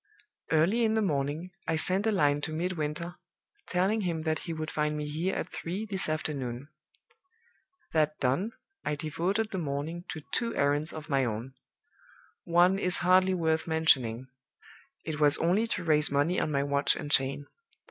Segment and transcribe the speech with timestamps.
[0.51, 3.17] Early in the morning I sent a line to Midwinter,
[3.67, 6.69] telling him that he would find me here at three this afternoon.
[7.93, 8.53] That done,
[8.83, 11.53] I devoted the morning to two errands of my own.
[12.45, 14.27] One is hardly worth mentioning
[15.05, 17.45] it was only to raise money on my watch and chain.